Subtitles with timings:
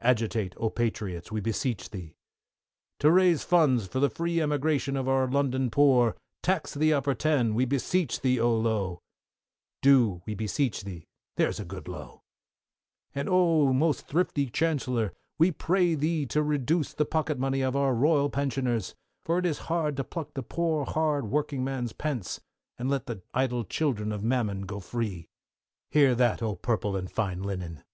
[0.00, 2.16] Agitate, oh, Patriots, we beseech thee!
[2.98, 7.54] To raise funds for the free emigration of our London poor, tax the "Upper Ten,"
[7.54, 9.00] we beseech thee, oh, Lowe!
[9.80, 11.06] Do, we beseech thee,
[11.36, 12.24] there's a good Lowe!
[13.14, 17.94] And, oh, most thrifty Chancellor, we pray thee to reduce the pocket money of our
[17.94, 22.40] Royal pensioners, for it is hard to pluck the poor hard working man's pence,
[22.78, 25.28] and let the idle children of mammon go free.
[25.92, 27.84] Hear that, oh, purple and fine linen!